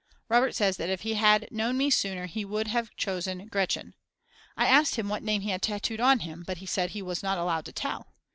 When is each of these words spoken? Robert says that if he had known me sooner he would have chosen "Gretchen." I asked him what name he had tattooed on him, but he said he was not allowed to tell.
Robert 0.29 0.55
says 0.55 0.77
that 0.77 0.89
if 0.89 1.01
he 1.01 1.13
had 1.13 1.47
known 1.51 1.77
me 1.77 1.91
sooner 1.91 2.25
he 2.25 2.43
would 2.43 2.65
have 2.69 2.89
chosen 2.95 3.45
"Gretchen." 3.45 3.93
I 4.57 4.65
asked 4.65 4.95
him 4.95 5.09
what 5.09 5.21
name 5.21 5.41
he 5.41 5.51
had 5.51 5.61
tattooed 5.61 5.99
on 6.01 6.21
him, 6.21 6.43
but 6.47 6.57
he 6.57 6.65
said 6.65 6.89
he 6.89 7.03
was 7.03 7.21
not 7.21 7.37
allowed 7.37 7.65
to 7.65 7.71
tell. 7.71 8.07